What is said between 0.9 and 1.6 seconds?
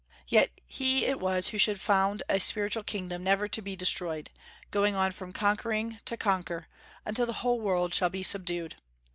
it was who